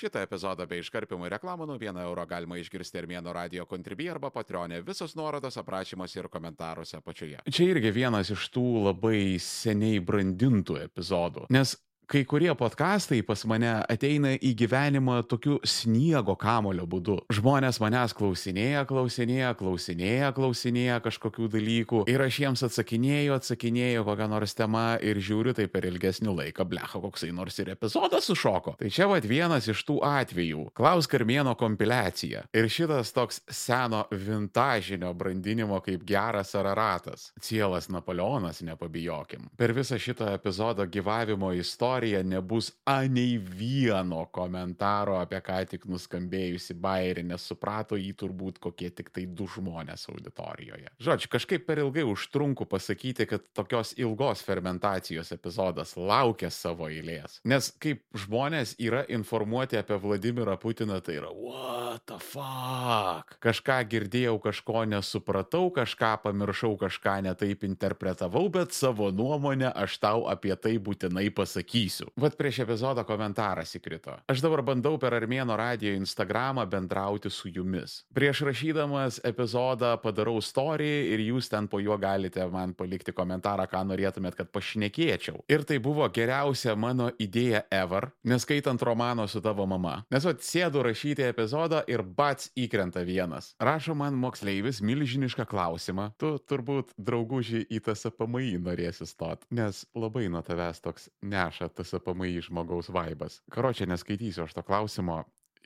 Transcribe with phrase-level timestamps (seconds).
[0.00, 4.78] Šitą epizodą bei iškarpimų reklamų nuo 1 euro galima išgirsti Armėno radio kontribį arba patronė.
[4.86, 7.42] Visos nuorodos aprašymuose ir komentaruose apačioje.
[7.44, 11.44] Čia irgi vienas iš tų labai seniai brandintų epizodų.
[11.52, 11.74] Nes
[12.10, 17.20] kai kurie podkastai pas mane ateina į gyvenimą tokiu sniego kamulio būdu.
[17.30, 24.56] Žmonės manęs klausinėja, klausinėja, klausinėja, klausinėja kažkokių dalykų ir aš jiems atsakinėju, atsakinėju kokią nors
[24.58, 28.74] temą ir žiūriu tai per ilgesnį laiką, blecha, koksai nors ir epizodas sušoko.
[28.80, 30.66] Tai čia vad vienas iš tų atvejų.
[30.74, 32.42] Klaus Karmieno kompiliacija.
[32.56, 37.30] Ir šitas toks seno vintažinio brandinimo kaip geras araratas.
[37.38, 39.46] Cielas Napoleonas, nepabijokim.
[39.60, 46.72] Per visą šitą epizodo gyvavimo istoriją istorija nebus anei vieno komentaro apie ką tik nuskambėjusi
[46.80, 50.88] bairį, nes suprato jį turbūt kokie tik tai du žmonės auditorijoje.
[50.96, 57.42] Žodžiu, kažkaip per ilgai užtrunku pasakyti, kad tokios ilgos fermentacijos epizodas laukia savo eilės.
[57.44, 63.36] Nes kaip žmonės yra informuoti apie Vladimirą Putiną, tai yra what the fuck.
[63.44, 70.56] Kažką girdėjau, kažko nesupratau, kažką pamiršau, kažką netaip interpretavau, bet savo nuomonę aš tau apie
[70.56, 72.10] tai būtinai pasakysiu pasakysiu.
[72.16, 74.14] Vat prieš epizodą komentaras įkrito.
[74.30, 78.04] Aš dabar bandau per Armėno radijo Instagramą bendrauti su jumis.
[78.14, 83.82] Prieš rašydamas epizodą padarau story ir jūs ten po juo galite man palikti komentarą, ką
[83.90, 85.44] norėtumėt, kad pašnekėčiau.
[85.48, 90.04] Ir tai buvo geriausia mano idėja ever, neskaitant romano su tavo mama.
[90.10, 93.54] Nes vat sėdu rašyti epizodą ir bats įkrenta vienas.
[93.60, 96.10] Rašo man moksleivis milžinišką klausimą.
[96.20, 101.94] Tu turbūt draugužiai į tas apamai norėsi stot, nes labai nuo tavęs toks neša tas
[101.96, 103.40] apamai žmogaus vaibas.
[103.52, 105.24] Karočią neskaitysiu aš to klausimo.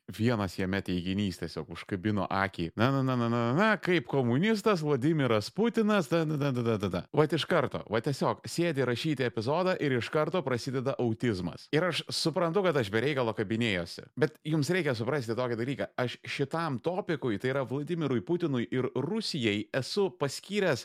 [0.09, 2.67] Vienas jame teiginys tiesiog užkabino akį.
[2.77, 6.91] Na, na, na, na, na, na, kaip komunistas Vladimiras Putinas, da, da, da, da, da,
[6.93, 7.03] da.
[7.17, 11.71] Vat iš karto, va tiesiog sėdi rašyti epizodą ir iš karto prasideda autizmas.
[11.73, 14.11] Ir aš suprantu, kad aš bereikalo kabinėjosi.
[14.21, 15.89] Bet jums reikia suprasti tokį dalyką.
[16.05, 20.85] Aš šitam topikui, tai yra Vladimirui Putinui ir Rusijai, esu paskyręs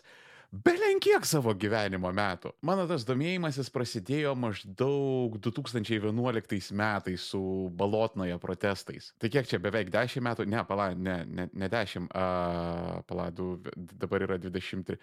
[0.51, 2.51] belenkiek savo gyvenimo metų.
[2.65, 7.41] Mano tas domėjimasis prasidėjo maždaug 2011 metais su
[7.77, 9.11] Balotnoje protestais.
[9.21, 10.47] Tai kiek čia beveik 10 metų?
[10.49, 14.97] Ne, pala, ne, ne, ne 10, uh, pala, dabar yra 23.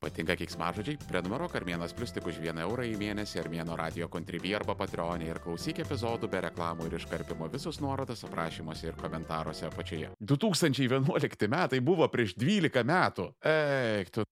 [0.00, 0.98] Patinka keiksmažodžiai?
[1.08, 5.40] Prenumeruok Armėnas Plus tik už 1 eurą į mėnesį Armėno radio kontribį arba Patreonė ir
[5.44, 10.12] klausyk epizodų be reklamų ir iškarpimo visus nuorodas aprašymuose ir komentaruose apačioje.
[10.20, 13.28] 2011 metai buvo prieš 12 metų.
[13.54, 14.24] Eik, tu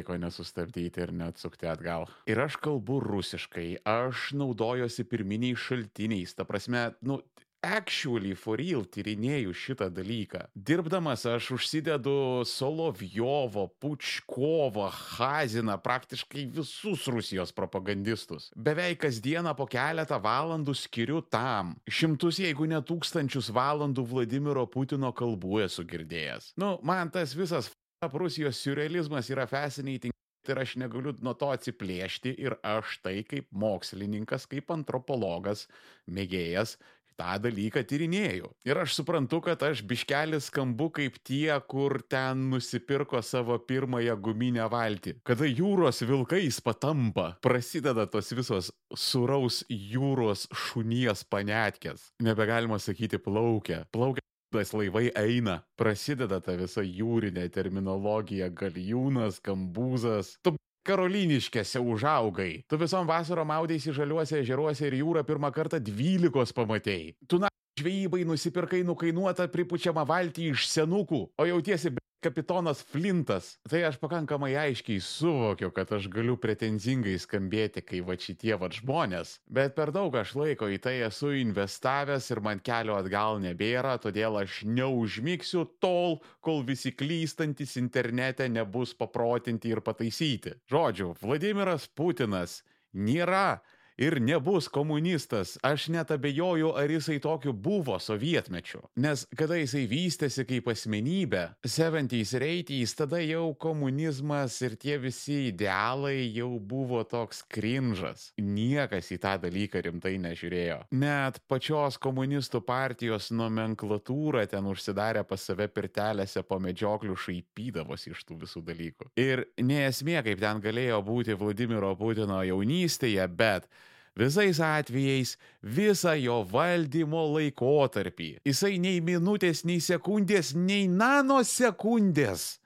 [0.00, 2.06] Laiko nesustabdyti ir neatsukti atgal.
[2.30, 7.18] Ir aš kalbu rusiškai, aš naudojuosi pirminiais šaltiniais, ta prasme, nu,
[7.62, 10.46] actually for real tyrinėju šitą dalyką.
[10.54, 18.50] Dirbdamas aš užsidedu Solovjovo, Pučkovo, Haziną, praktiškai visus Rusijos propagandistus.
[18.56, 21.76] Beveik kasdieną po keletą valandų skiriu tam.
[21.88, 26.54] Šimtus, jeigu ne tūkstančius valandų Vladimiro Putino kalbų esu girdėjęs.
[26.60, 27.70] Nu, man tas visas
[28.00, 30.14] Rusijos surrealizmas yra fascinating.
[30.48, 35.66] Ir aš negaliu nuo to atsiplėšti ir aš tai kaip mokslininkas, kaip antropologas,
[36.08, 36.78] mėgėjas,
[37.20, 38.50] tą dalyką tyrinėju.
[38.68, 44.66] Ir aš suprantu, kad aš biškelis skambu kaip tie, kur ten nusipirko savo pirmąją guminę
[44.72, 45.18] valtį.
[45.26, 52.10] Kada jūros vilkais patampa, prasideda tos visos suraus jūros šunies panetkės.
[52.24, 53.84] Nebegalima sakyti plaukia.
[53.92, 54.24] Plaukia.
[54.50, 60.32] Tas laivai eina, prasideda ta visa jūrinė terminologija, galijūnas, kambūzas.
[60.42, 62.64] Tu karoliniškėse užaugai.
[62.68, 67.14] Tu visom vasarom maudeisi žaliuose ežeruose ir jūrą pirmą kartą dvylikos pamatėjai.
[67.28, 73.56] Tu na žvejybai nusipirkai nukainuotą pripučiamą valtį iš senukų, o jautiesi kapitonas Flintas.
[73.68, 79.38] Tai aš pakankamai aiškiai suvokiu, kad aš galiu pretenzingai skambėti, kai va šitie va žmonės,
[79.48, 84.36] bet per daug aš laiko į tai esu investavęs ir man kelio atgal nebėra, todėl
[84.42, 90.58] aš neužmygsiu tol, kol visi klystantis internete nebus paprotinti ir pataisyti.
[90.70, 92.60] Žodžiu, Vladimiras Putinas
[92.92, 93.60] nėra
[94.00, 95.58] ir nebus komunistas.
[95.62, 98.80] Aš net abejoju, ar jisai tokiu buvo sovietmečiu.
[98.96, 105.50] Nes kada jisai vystėsi kaip asmenybė, 70s ir 80s, tada jau komunizmas ir tie visi
[105.50, 108.30] idealai jau buvo toks krinžas.
[108.40, 110.80] Niekas į tą dalyką rimtai nežiūrėjo.
[110.96, 118.40] Net pačios komunistų partijos nomenklatūra ten užsidarė pas save pirtelėse po medžioklių šaipydavosi iš tų
[118.46, 119.12] visų dalykų.
[119.20, 123.68] Ir neesmė, kaip ten galėjo būti Vladimiro Putino jaunystėje, bet
[124.18, 128.30] visais atvejais visą jo valdymo laikotarpį.
[128.46, 132.60] Jisai nei minutės, nei sekundės, nei nanosekundės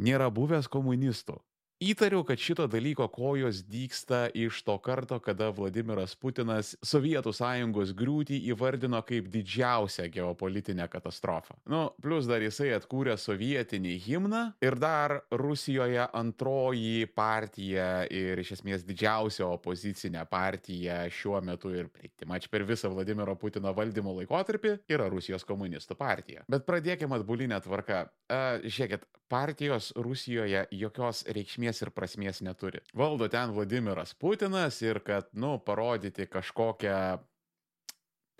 [0.00, 1.38] nėra buvęs komunistu.
[1.80, 8.36] Įtariu, kad šito dalyko kojos dyksta iš to karto, kada Vladimiras Putinas Sovietų sąjungos griūtį
[8.52, 11.54] įvardino kaip didžiausią geopolitinę katastrofą.
[11.72, 18.84] Nu, plus dar jisai atkūrė sovietinį himną ir dar Rusijoje antroji partija ir iš esmės
[18.84, 25.48] didžiausia opozicinė partija šiuo metu ir pritimač per visą Vladimiro Putino valdymo laikotarpį yra Rusijos
[25.48, 26.44] komunistų partija.
[26.44, 28.04] Bet pradėkime atbulinę tvarką.
[28.28, 32.82] Uh, žiūrėkit, partijos Rusijoje jokios reikšmės ir prasmės neturi.
[32.96, 37.20] Valdo ten Vladimiras Putinas ir kad, nu, parodyti kažkokią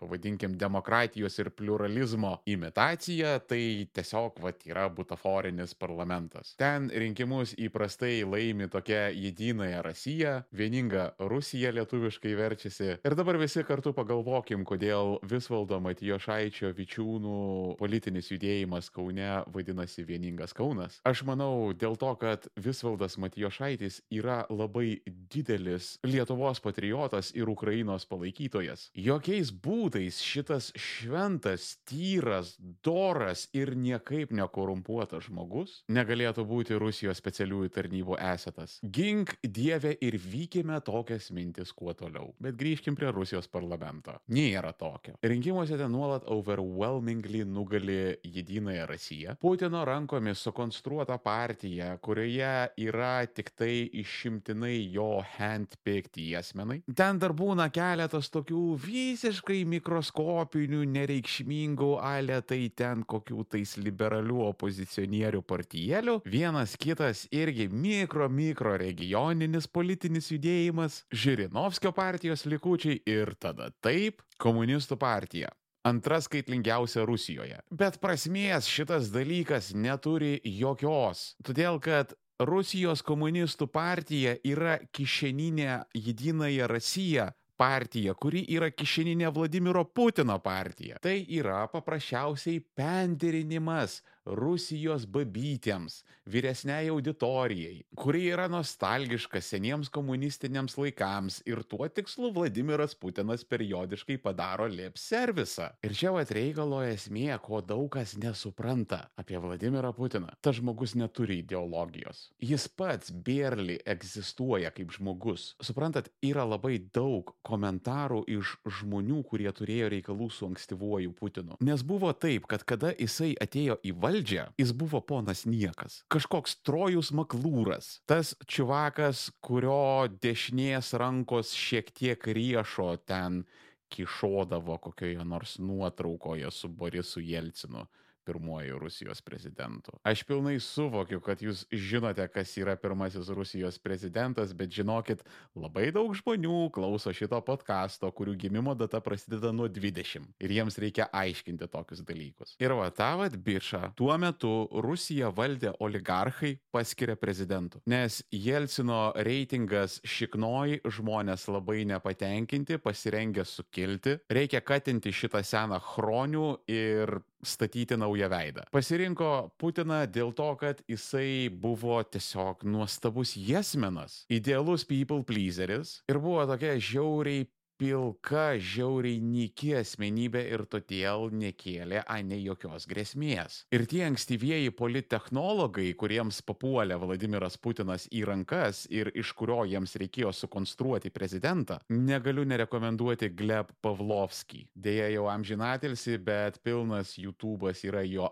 [0.01, 6.55] pavadinkim, demokratijos ir pluralizmo imitacija, tai tiesiog, va, yra butaforinis parlamentas.
[6.61, 12.91] Ten rinkimus įprastai laimi tokia jedinąją Rasiją, vieninga Rusija lietuviškai verčiasi.
[13.05, 20.55] Ir dabar visi kartu pagalvokim, kodėl Visvaldo Matijo Šaičio Vičiūnų politinis judėjimas Kaune vadinasi vieningas
[20.57, 21.01] Kaunas.
[21.09, 28.07] Aš manau dėl to, kad Visvaldas Matijo Šaitis yra labai didelis Lietuvos patriotas ir Ukrainos
[28.09, 28.89] palaikytojas.
[28.95, 32.55] Jokiais būdais būdais šitas šventas, tyras,
[32.85, 38.79] doras ir niekaip nekorumpuotas žmogus negalėtų būti Rusijos specialiųjų tarnybų esatas.
[38.83, 42.35] Gink Dieve ir vykime tokias mintis kuo toliau.
[42.39, 44.15] Bet grįžkim prie Rusijos parlamento.
[44.31, 45.17] Nėra tokio.
[45.23, 49.37] Rinkimuose ten nuolat overwhelmingly nugali jedinąją Rasiją.
[49.41, 56.81] Putino rankomis sukonstruota partija, kurioje yra tik tai išimtinai jo handpicked asmenai.
[56.95, 65.43] Ten dar būna keletas tokių visiškai mikroskopinių, nereikšmingų, ale tai ten kokių tais liberalių opozicionierių
[65.43, 74.23] partijėlių, vienas kitas irgi mikro, mikro regioninis politinis judėjimas, Žirinovskio partijos likučiai ir tada taip,
[74.39, 75.51] komunistų partija.
[75.87, 77.63] Antra skaitlingiausia Rusijoje.
[77.73, 87.31] Bet prasmės šitas dalykas neturi jokios, todėl kad Rusijos komunistų partija yra kišeninė jedinąją Rasiją
[87.61, 91.01] partija, kuri yra kišeninė Vladimiro Putino partija.
[91.05, 101.65] Tai yra paprasčiausiai penderinimas Rusijos babytėms, vyresniai auditorijai, kuri yra nostalgiška seniems komunistiniams laikams ir
[101.67, 105.73] tuo tikslu Vladimiras Putinas periodiškai padaro lip servisą.
[105.83, 110.31] Ir čia vat reikalo esmė, ko daug kas nesupranta apie Vladimirą Putiną.
[110.41, 112.29] Tas žmogus neturi ideologijos.
[112.39, 115.57] Jis pats barely egzistuoja kaip žmogus.
[115.59, 121.59] Suprantat, yra labai daug komentarų iš žmonių, kurie turėjo reikalų su ankstyvuoju Putinu.
[121.67, 126.05] Nes buvo taip, kad kada jisai atėjo į valdžią, valdžią, jis buvo ponas niekas.
[126.09, 128.01] Kažkoks trojus maklūras.
[128.07, 133.45] Tas čiuvakas, kurio dešinės rankos šiek tiek riešo ten
[133.91, 137.87] kišodavo kokioje nors nuotraukoje su Borisu Jelcinu
[138.31, 139.93] pirmuoju Rusijos prezidentu.
[140.07, 145.25] Aš pilnai suvokiu, kad jūs žinote, kas yra pirmasis Rusijos prezidentas, bet žinokit,
[145.59, 151.09] labai daug žmonių klauso šito podkasto, kurių gimimo data prasideda nuo 20 ir jiems reikia
[151.11, 152.55] aiškinti tokius dalykus.
[152.63, 160.81] Ir va tavat bičą, tuo metu Rusiją valdė oligarchai paskiria prezidentu, nes Jelcino reitingas šiknoj,
[160.87, 168.67] žmonės labai nepatenkinti, pasirengę sukilti, reikia katinti šitą seną chronių ir statyti naują veidą.
[168.73, 176.45] Pasirinko Putiną dėl to, kad jisai buvo tiesiog nuostabus jesmenas, idealus people pleaseris ir buvo
[176.47, 177.47] tokia žiauriai
[177.81, 183.63] pilka, žiauriai nyki asmenybė ir todėl nekėlė ane jokios grėsmės.
[183.73, 190.35] Ir tie ankstyvieji polittechnologai, kuriems papuolė Vladimiras Putinas į rankas ir iš kurio jiems reikėjo
[190.37, 194.67] sukonstruoti prezidentą, negaliu nerekomenduoti Gleb Pavlovskį.
[194.77, 198.29] Deja jau amžinatilsi, bet pilnas YouTube'as yra jo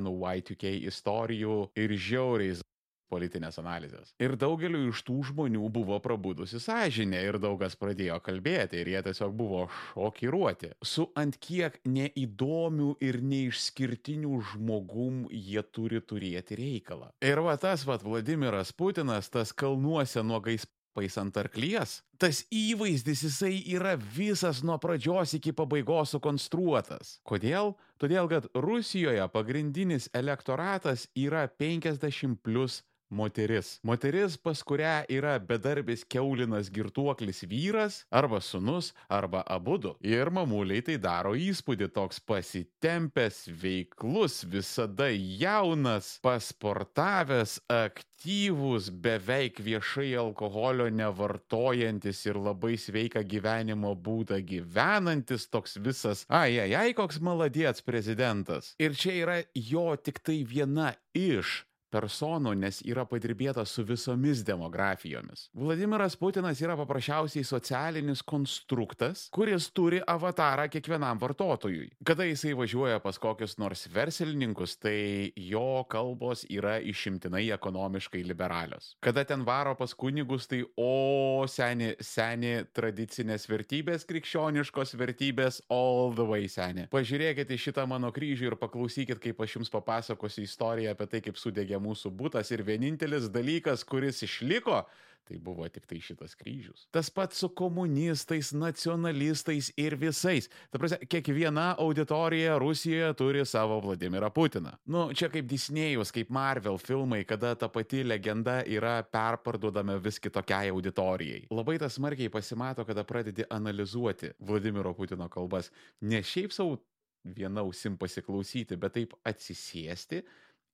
[0.00, 2.64] nu Y2K istorijų ir žiauriais
[3.10, 4.14] politinės analizės.
[4.22, 9.04] Ir daugeliu iš tų žmonių buvo prabudusi sąžinė ir daug kas pradėjo kalbėti ir jie
[9.10, 10.74] tiesiog buvo šokiruoti.
[10.86, 17.12] Su ant kiek neįdomių ir neišskirtinių žmogum jie turi turėti reikalą.
[17.24, 23.54] Ir va tas va Vladimiras Putinas, tas kalnuose nuogais pais ant arklies, tas įvaizdis jisai
[23.76, 27.18] yra visas nuo pradžios iki pabaigos sukonstruotas.
[27.26, 27.74] Kodėl?
[28.00, 33.78] Todėl, kad Rusijoje pagrindinis elektoratas yra 50 plus moteris.
[33.82, 39.96] Moteris, pas kurią yra bedarbis keulinas girtuoklis vyras, arba sunus, arba abudu.
[40.00, 50.90] Ir mamuliai tai daro įspūdį toks pasitempęs, veiklus, visada jaunas, pasportavęs, aktyvus, beveik viešai alkoholio
[50.92, 58.74] nevartojantis ir labai sveiką gyvenimo būdą gyvenantis, toks visas, ai, ai, ai, koks maladėts prezidentas.
[58.78, 65.48] Ir čia yra jo tik tai viena iš personų, nes yra padirbėta su visomis demografijomis.
[65.56, 71.90] Vladimiras Putinas yra paprasčiausiai socialinis konstruktas, kuris turi avatarą kiekvienam vartotojui.
[72.06, 78.94] Kada jisai važiuoja pas kokius nors verslininkus, tai jo kalbos yra išimtinai ekonomiškai liberalios.
[79.04, 86.26] Kada ten varo pas kunigus, tai o seni, seni tradicinės vertybės, krikščioniškos vertybės, all the
[86.26, 86.86] way seni.
[86.92, 91.79] Pažiūrėkite šitą mano kryžių ir paklausykit, kaip aš jums papasakosiu istoriją apie tai, kaip sudegė
[91.82, 94.84] mūsų būtas ir vienintelis dalykas, kuris išliko,
[95.30, 96.86] tai buvo tik tai šitas kryžius.
[96.90, 100.48] Tas pats su komunistais, nacionalistais ir visais.
[100.72, 104.74] Ta prasme, kiekviena auditorija Rusijoje turi savo Vladimirą Putiną.
[104.90, 110.72] Nu, čia kaip Disnėjus, kaip Marvel filmai, kada ta pati legenda yra perparduodama vis kitokiai
[110.74, 111.46] auditorijai.
[111.54, 115.70] Labai tas smarkiai pasimato, kada pradedi analizuoti Vladimiro Putino kalbas.
[116.00, 116.80] Ne šiaip savo
[117.24, 120.24] viena ausim pasiklausyti, bet taip atsisėsti,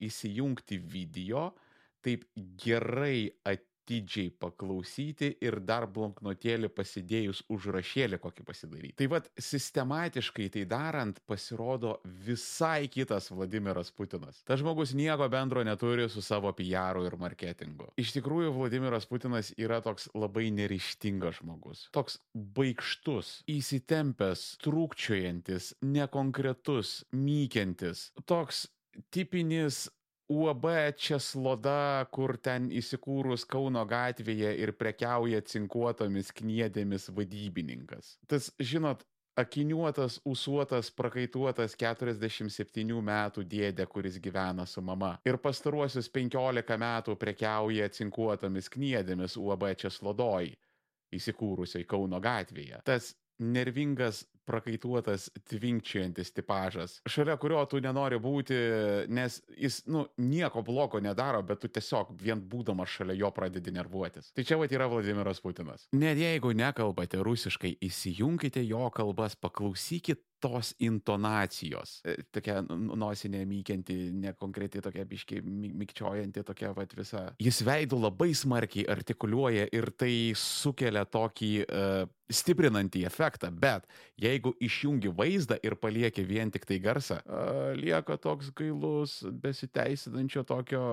[0.02, 1.50] įsijungti video,
[2.04, 3.30] taip gerai
[3.86, 8.94] atidžiai paklausyti ir dar bloknotėlį pasidėjus užrašėlį kokį pasidaryti.
[8.98, 14.42] Tai vad sistematiškai tai darant pasirodo visai kitas Vladimiras Putinas.
[14.46, 17.92] Tas žmogus nieko bendro neturi su savo PR ir marketingu.
[17.98, 21.86] Iš tikrųjų, Vladimiras Putinas yra toks labai nerištingas žmogus.
[21.94, 28.10] Toks baigštus, įsitempęs, trūkčiojantis, nekonkretus, mykiantis.
[28.26, 28.66] Toks
[29.10, 29.86] tipinis
[30.28, 30.64] UAB
[30.98, 38.16] Česloda, kur ten įsikūrus Kauno gatvėje ir prekiauja cinkuotomis kniedėmis vadybininkas.
[38.26, 39.04] Tas, žinot,
[39.38, 45.12] akiniuotas, usuotas, prakaituotas 47 metų dėdė, kuris gyvena su mama.
[45.28, 50.50] Ir pastaruosius 15 metų prekiauja cinkuotomis kniedėmis UAB Česlodoj,
[51.14, 52.80] įsikūrusiai Kauno gatvėje.
[52.88, 58.58] Tas nervingas prakaituotas, tvinkčiantis tipažas, šalia kurio tu nenori būti,
[59.12, 64.30] nes jis, nu, nieko blogo nedaro, bet tu tiesiog vien būdamas šalia jo pradedi nervuotis.
[64.36, 65.88] Tai čia va yra Vladimiras Putinas.
[65.96, 72.00] Net jeigu nekalbate rusiškai, įsijunkite jo kalbas, paklausykite tos intonacijos.
[72.04, 77.24] E, Tokia nosinė mykianti, nekonkreti tokia biški mikčiojanti, tokia vat visa.
[77.42, 83.86] Jis veidų labai smarkiai artikuliuoja ir tai sukelia tokį uh, stiprinantį efektą, bet
[84.20, 90.84] jeigu išjungi vaizdą ir palieki vien tik tai garsą, uh, lieka toks gailus, besiteisinančio tokio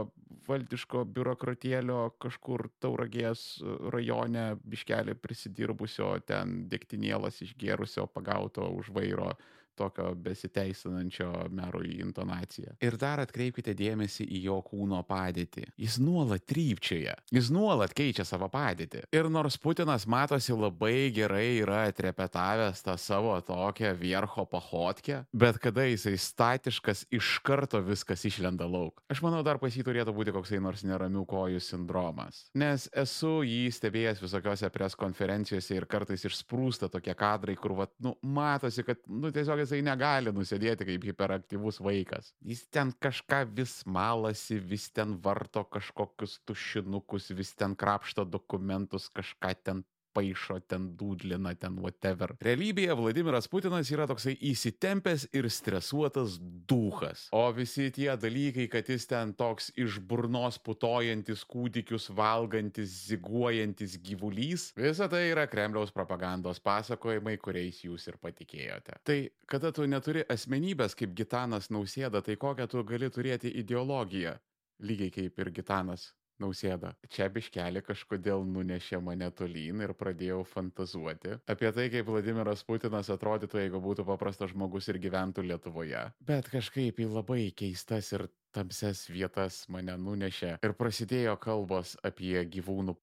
[0.48, 3.62] valdiško biurokratėlio kažkur tauragės
[3.94, 9.33] rajone biškelį prisidirbusio ten dėktinėlas išgėrusio pagauto už vairo
[9.78, 12.76] tokio besiteisinančio merui intonaciją.
[12.84, 15.68] Ir dar atkreipkite dėmesį į jo kūno padėtį.
[15.80, 19.06] Jis nuolat trypčioja, jis nuolat keičia savo padėtį.
[19.16, 25.86] Ir nors Putinas matosi labai gerai yra atrepetavęs tą savo tokią viercho pahotkę, bet kada
[25.88, 29.02] jisai statiškas, iš karto viskas išlenda lauk.
[29.12, 32.44] Aš manau, dar pas jį turėtų būti koksai nors neramių kojų sindromas.
[32.58, 38.16] Nes esu jį stebėjęs visokiose pres konferencijose ir kartais išsprūsta tokie kadrai, kur, vat, nu,
[38.22, 42.34] matosi, kad, nu, tiesiog jisai negali nusėdėti kaip hiperaktyvus vaikas.
[42.46, 49.54] Jis ten kažką vis malasi, vis ten varto kažkokius tušinukus, vis ten krapšto dokumentus, kažką
[49.64, 52.36] ten paišo, ten dūdlina, ten whatever.
[52.44, 56.38] Realybėje Vladimiras Putinas yra toksai įsitempęs ir stresuotas
[56.70, 57.28] duhas.
[57.36, 64.70] O visi tie dalykai, kad jis ten toks iš burnos putojantis kūdikius valgantis, ziguojantis gyvulys,
[64.78, 69.00] visa tai yra Kremliaus propagandos pasakojimai, kuriais jūs ir patikėjote.
[69.04, 74.38] Tai kada tu neturi asmenybės kaip Gitanas Nausėda, tai kokią tu gali turėti ideologiją?
[74.84, 76.12] Lygiai kaip ir Gitanas
[76.44, 76.94] Nausėda.
[77.14, 83.62] Čia biškelį kažkodėl nunešė mane tolyn ir pradėjau fantazuoti apie tai, kaip Vladimiras Putinas atrodytų,
[83.64, 86.06] jeigu būtų paprastas žmogus ir gyventų Lietuvoje.
[86.28, 92.96] Bet kažkaip į labai keistas ir tamses vietas mane nunešė ir prasidėjo kalbos apie gyvūnų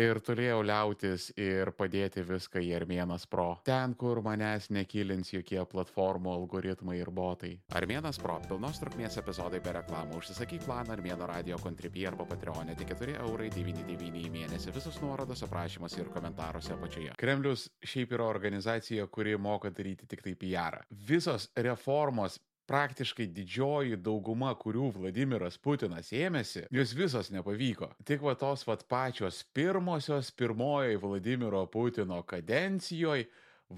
[0.00, 3.46] Ir turėjau liautis ir padėti viską į Armėnas Pro.
[3.66, 7.54] Ten, kur manęs nekilins jokie platformų algoritmai ir botai.
[7.78, 10.20] Armėnas Pro- pilnos trukmės epizodai be reklamų.
[10.20, 14.74] Užsisakyk planą Armėno radio kontribį arba Patreonė tik 4 eurai 99 į mėnesį.
[14.76, 17.16] Visus nuorodos aprašymuose ir komentaruose apačioje.
[17.18, 20.82] Kremlius šiaip yra organizacija, kuri moka daryti tik tai PR.
[20.90, 22.38] Visos reformos
[22.72, 27.90] praktiškai didžioji dauguma, kurių Vladimiras Putinas ėmėsi, jos visos nepavyko.
[28.08, 33.28] Tik va tos va pačios pirmosios, pirmoji Vladimiro Putino kadencijoje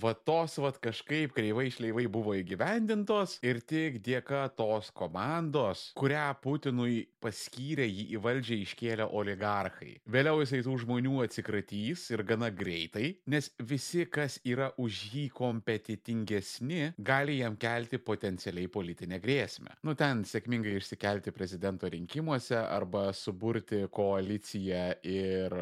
[0.02, 7.04] va tos va kažkaip kreivai šleivai buvo įgyvendintos ir tik dėka tos komandos, kurią Putinui
[7.22, 9.94] paskyrė jį į valdžią iškėlę oligarchai.
[10.10, 16.92] Vėliau jisai tų žmonių atsikratys ir gana greitai, nes visi, kas yra už jį kompetitingesni,
[16.98, 19.78] gali jam kelti potencialiai politinę grėsmę.
[19.86, 25.58] Nu ten sėkmingai išsikelti prezidento rinkimuose arba suburti koaliciją ir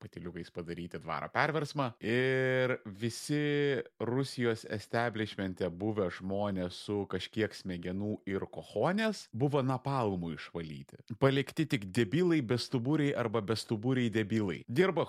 [0.00, 1.90] patiliukais padaryti dvaro perversmą.
[2.00, 11.04] Ir visi Rusijos establishmente buvę žmonės su kažkiek smegenų ir kohonės buvo napalmų išvalyti.
[11.20, 14.62] Palikti tik debilai, bestuburiai arba bestuburiai debilai.
[14.68, 15.06] Dirba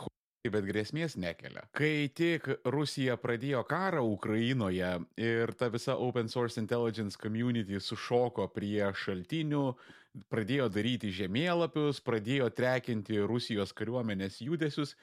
[0.49, 1.67] bet grėsmės nekelia.
[1.77, 4.89] Kai tik Rusija pradėjo karą Ukrainoje
[5.21, 9.65] ir ta visa open source intelligence community sušoko prie šaltinių,
[10.31, 14.95] pradėjo daryti žemėlapius, pradėjo trekinti Rusijos kariuomenės judesius,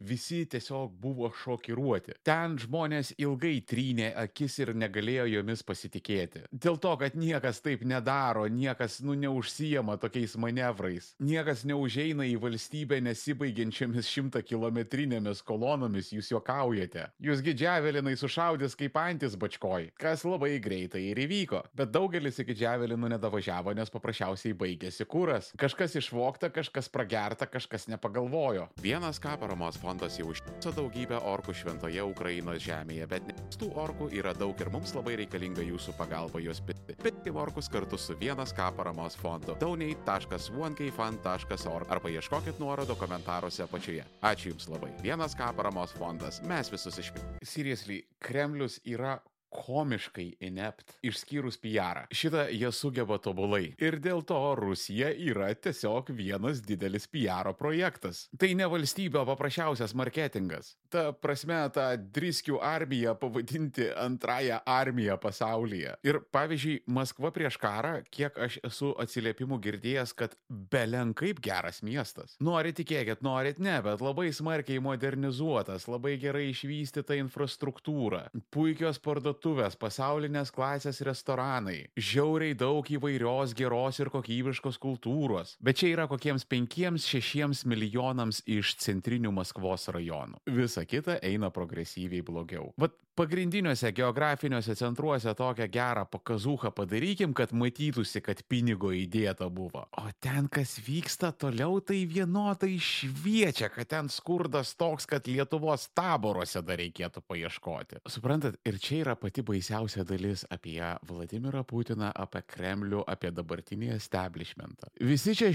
[0.00, 2.18] visi tiesiog buvo šokiruoti.
[2.26, 6.44] Ten žmonės ilgai trynė akis ir negalėjo jomis pasitikėti.
[6.52, 11.12] Dėl to, kad niekas taip nedaro, niekas, nu, neužsijama tokiais manevrais.
[11.22, 17.08] Niekas neužeina į valstybę nesibaigiančiamis šimta kilometrinėmis kolonomis, jūs juokaujate.
[17.24, 21.64] Jūsgi džiavelinai sušaudys kaip antis bačkoj, kas labai greitai ir įvyko.
[21.76, 25.52] Bet daugelis iki džiavelinų nedavažiavo, nes paprasčiausiai baigėsi kūras.
[25.60, 28.68] Kažkas išvokta, kažkas pragerta, kažkas nepagalvojo.
[28.82, 33.22] Vienas ką paramos fondas jau užtiso daugybę orkų šventoje Ukrainos žemėje, bet
[33.60, 36.96] tų orkų yra daug ir mums labai reikalinga jūsų pagalba juos pitti.
[37.02, 39.52] Pitti orkus kartu su vienas K paramos fondu.
[39.60, 44.04] donate.onekfund.org arba ieškokit nuorodo komentaruose apačioje.
[44.22, 44.90] Ačiū Jums labai.
[45.02, 46.34] Vienas K paramos fondas.
[46.48, 47.38] Mes visus išpirkime.
[47.44, 49.18] Seriously, Kremlius yra
[49.54, 52.04] komiškai inept, išskyrus PR.
[52.14, 53.74] Šitą jie sugeba tobulai.
[53.82, 58.26] Ir dėl to Rusija yra tiesiog vienas didelis PR projektas.
[58.38, 60.74] Tai ne valstybė, o paprasčiausias marketingas.
[60.92, 65.96] Ta prasme, tą driskių armiją pavadinti antrąją armiją pasaulyje.
[66.06, 72.36] Ir pavyzdžiui, Maskva prieš karą, kiek aš esu atsiliepimų girdėjęs, kad belen kaip geras miestas.
[72.44, 79.76] Norit tikėkit, norit ne, bet labai smarkiai modernizuotas, labai gerai išvystyta infrastruktūra, puikios parduotuvės parduotuvės,
[79.76, 87.66] pasaulinės klasės restoranai, žiauriai daug įvairios geros ir kokybiškos kultūros, bet čia yra kokiems 5-6
[87.68, 90.40] milijonams iš centrinių Maskvos rajonų.
[90.46, 92.72] Visa kita eina progresyviai blogiau.
[92.78, 99.84] Vat pagrindiniuose geografiniuose centruose tokią gerą pakazūchą padarykim, kad matytųsi, kad pinigo įdėta buvo.
[100.00, 106.62] O ten, kas vyksta toliau, tai vienodai šviečia, kad ten skurdas toks, kad Lietuvos taboruose
[106.66, 108.02] dar reikėtų paieškoti.
[108.10, 114.90] Suprantat, ir čia yra pati baisiausia dalis apie Vladimirą Putiną, apie Kremlių, apie dabartinį establishmentą.
[115.00, 115.52] Visi čia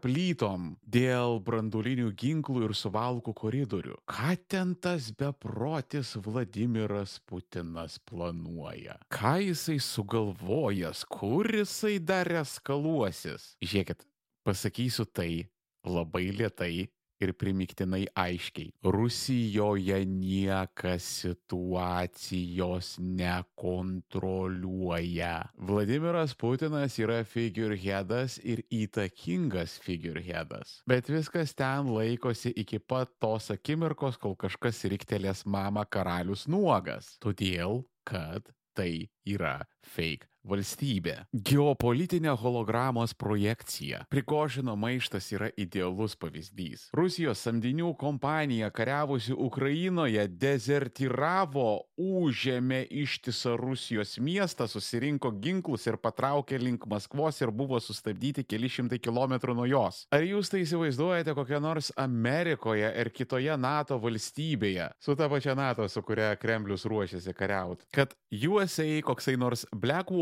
[0.00, 3.96] plytom dėl brandulinių ginklų ir suvalkų koridorių.
[4.10, 8.98] Ką ten tas beprotis Vladimiras Putinas planuoja?
[9.12, 13.54] Ką jisai sugalvojęs, kur jisai dar eskaluosis?
[13.64, 14.06] Žiūrėkit,
[14.46, 15.30] pasakysiu tai
[15.86, 18.72] labai lietai ir primiktinai aiškiai.
[18.84, 25.44] Rusijoje niekas situacijos nekontroliuoja.
[25.68, 30.82] Vladimiras Putinas yra figureheadas ir įtakingas figureheadas.
[30.88, 37.18] Bet viskas ten laikosi iki pat tos akimirkos, kol kažkas riktelės mama karalius nuogas.
[37.20, 38.42] Todėl, kad
[38.74, 41.16] tai yra fake valstybė.
[41.32, 44.04] Geopolitinė hologramos projekcija.
[44.10, 46.88] Prikožino maištas yra idealus pavyzdys.
[46.96, 51.68] Rusijos samdinių kompanija kariavusi Ukrainoje dezertiravo,
[52.00, 59.00] užėmė ištisą Rusijos miestą, susirinko ginklus ir patraukė link Maskvos ir buvo sustabdyti keli šimtai
[59.02, 60.04] kilometrų nuo jos.
[60.14, 65.86] Ar jūs tai įsivaizduojate kokią nors Amerikoje ir kitoje NATO valstybėje, su ta pačia NATO,
[65.88, 69.66] su kuria Kremlius ruošiasi kariauti, kad USA koksai nors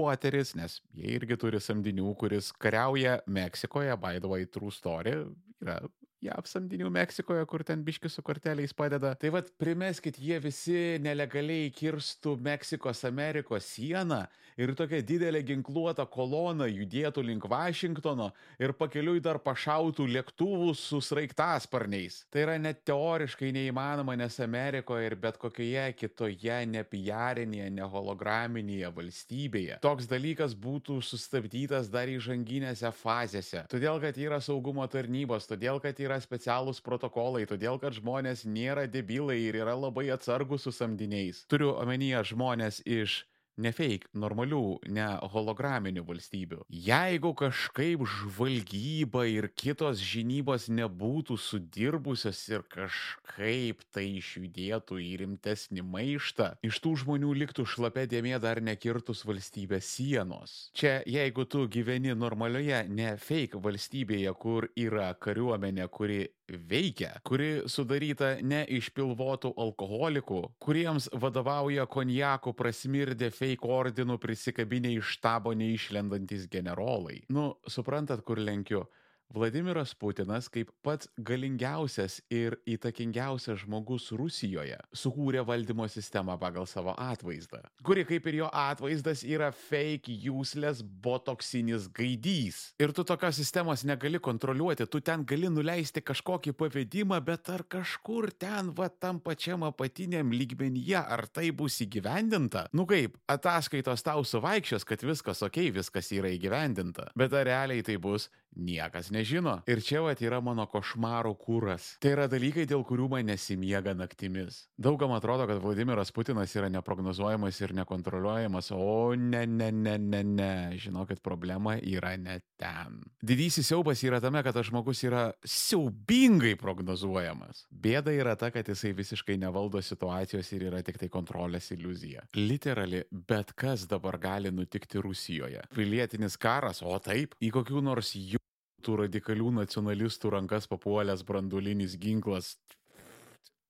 [0.08, 5.12] Blackwateris, nes jie irgi turi samdinių, kuris kariauja Meksikoje, by the way, true story,
[5.60, 5.82] yra
[6.24, 9.14] JAV samdinių Meksikoje, kur ten biški su korteliais padeda.
[9.18, 14.24] Tai vad, primeskit, jie visi nelegaliai kirstų Meksikos Amerikos sieną
[14.58, 22.24] ir tokia didelė ginkluota kolona judėtų link Vašingtono ir pakeliui dar pašautų lėktuvų su sraigtasparniais.
[22.32, 30.08] Tai yra net teoriškai neįmanoma, nes Amerikoje ir bet kokioje kitoje nepijarinėje, neholograminėje valstybėje toks
[30.10, 33.64] dalykas būtų sustabdytas dar įžanginėse fazėse.
[33.70, 38.88] Todėl, kad yra saugumo tarnybos, todėl, kad yra yra specialūs protokolai, todėl kad žmonės nėra
[38.90, 41.44] debilai ir yra labai atsargus su samdiniais.
[41.52, 43.22] Turiu omenyje žmonės iš
[43.58, 44.62] ne fake, normalių,
[44.94, 46.62] ne holograminių valstybių.
[46.70, 56.52] Jeigu kažkaip žvalgyba ir kitos žinybos nebūtų sudirbusios ir kažkaip tai išjudėtų į rimtesnį maištą,
[56.66, 60.56] iš tų žmonių liktų šlapia dėmė dar nekirtus valstybės sienos.
[60.78, 68.36] Čia jeigu tu gyveni normalioje, ne fake valstybėje, kur yra kariuomenė, kuri veikia, kuri sudaryta
[68.42, 77.20] ne iš pilvotų alkoholikų, kuriems vadovauja konjakų prasmirdė fake ordinų prisikabinę iš štabo neišlendantis generolai.
[77.28, 78.86] Nu, suprantat, kur lenkiu?
[79.34, 87.60] Vladimiras Putinas, kaip pats galingiausias ir įtakingiausias žmogus Rusijoje, sukūrė valdymo sistemą pagal savo atvaizdą,
[87.84, 92.62] kuri kaip ir jo atvaizdas yra fake, useless, botoksinis gaidys.
[92.80, 98.30] Ir tu tokios sistemos negali kontroliuoti, tu ten gali nuleisti kažkokį pavedimą, bet ar kažkur
[98.32, 102.64] ten, va tam pačiam apatiniam lygmenyje, ar tai bus įgyvendinta?
[102.72, 108.00] Nu kaip, ataskaitos tau suvaikščios, kad viskas ok, viskas yra įgyvendinta, bet ar realiai tai
[108.00, 109.58] bus, niekas nežino.
[109.70, 111.94] Ir čia vat yra mano košmaro kūras.
[112.02, 114.64] Tai yra dalykai, dėl kurių man nesimiega naktimis.
[114.78, 120.52] Daugam atrodo, kad Vladimiras Putinas yra neprognozuojamas ir nekontroliuojamas, o ne, ne, ne, ne, ne.
[120.78, 123.00] Žinokit, problema yra ne ten.
[123.22, 127.66] Didysis siaubas yra tame, kad tas žmogus yra siaubingai prognozuojamas.
[127.70, 132.26] Bėda yra ta, kad jisai visiškai nevaldo situacijos ir yra tik tai kontrolės iliuzija.
[132.38, 135.64] Literali, bet kas dabar gali nutikti Rusijoje.
[135.74, 138.40] Pilietinis karas, o taip, į kokių nors jų
[138.88, 142.54] tų radikalių nacionalistų rankas papuolęs brandulinis ginklas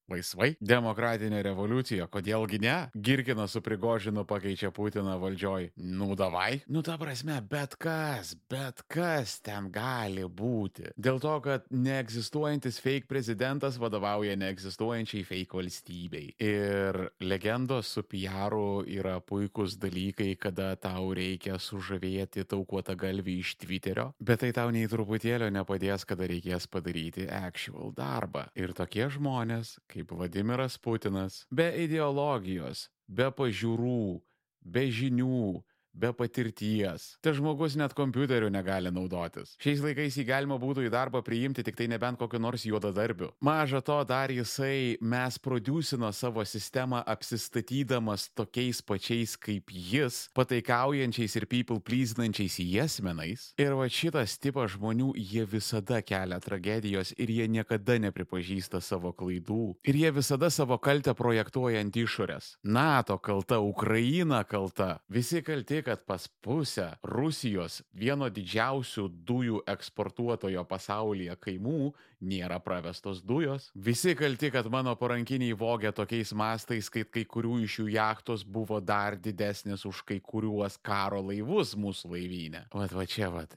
[0.09, 0.55] Laisvai?
[0.65, 2.77] Demokratinė revoliucija, kodėlgi ne?
[2.95, 5.71] Girkina su Prigožinu pakeičia Putiną valdžioj.
[5.77, 6.63] Nu davai?
[6.69, 10.93] Nu ta prasme, bet kas, bet kas ten gali būti.
[10.97, 16.33] Dėl to, kad neegzistuojantis fake prezidentas vadovauja neegzistuojančiai fake valstybei.
[16.41, 18.57] Ir legendos su PR
[18.89, 24.89] yra puikus dalykai, kada tau reikia sužavėti taukuotą galvį iš Twitterio, bet tai tau nei
[24.91, 28.47] truputėlio nepadės, kada reikės padaryti actual darbą.
[28.59, 34.21] Ir tokie žmonės, kaip Vladimiras Putinas, be ideologijos, be pažiūrų,
[34.63, 35.65] be žinių,
[35.99, 37.11] be patirties.
[37.25, 39.57] Tas žmogus net kompiuteriu negali naudotis.
[39.63, 43.33] Šiais laikais jį galima būtų į darbą priimti tik tai nebent kokiu nors juodadarbiu.
[43.45, 51.49] Maža to, dar jisai mes produsino savo sistemą apsistatydamas tokiais pačiais kaip jis, pataikaujančiais ir
[51.51, 53.53] people pleasinančiais jesmenais.
[53.59, 59.79] Ir va šitas tipas žmonių, jie visada kelia tragedijos ir jie niekada nepripažįsta savo klaidų.
[59.89, 62.55] Ir jie visada savo kaltę projektuoja ant išorės.
[62.63, 64.99] NATO kalta, Ukraina kalta.
[65.09, 71.93] Visi kalti, kad pas pusę Rusijos vieno didžiausių dujų eksportuotojo pasaulyje kaimų
[72.29, 73.71] nėra pravestos dujos.
[73.75, 78.83] Visi kalti, kad mano parankiniai vogė tokiais mastais, kad kai kurių iš jų jachtos buvo
[78.85, 82.67] dar didesnės už kai kuriuos karo laivus mūsų laivyne.
[82.75, 83.57] Vat va čia vat.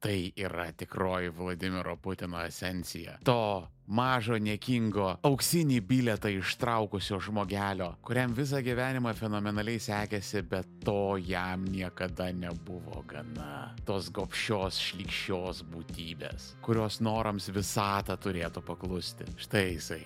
[0.00, 3.16] Tai yra tikroji Vladimiro Putino esencija.
[3.24, 11.64] To mažo niekingo auksinį biletą ištraukusio žmogelio, kuriam visą gyvenimą fenomenaliai sekėsi, bet to jam
[11.64, 13.74] niekada nebuvo gana.
[13.88, 19.28] Tos gopšios, šlikščios būtybės, kurios norams visatą turėtų paklusti.
[19.40, 20.02] Štai jisai,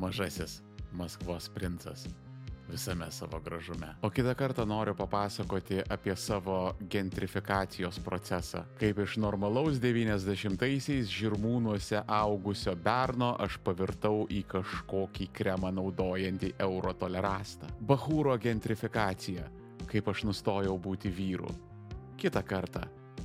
[0.00, 0.62] mažasis
[0.96, 2.06] Maskvos princas
[2.68, 3.94] visame savo gražume.
[4.02, 8.64] O kitą kartą noriu papasakoti apie savo gentrifikacijos procesą.
[8.80, 17.70] Kaip iš normalaus 90-aisiais žirmūnuose augusio berno aš pavirtau į kažkokį kremą naudojantį euro tolerastą.
[17.80, 19.48] Bahūro gentrifikacija.
[19.86, 21.50] Kaip aš nustojau būti vyru.
[22.16, 22.86] Kitą kartą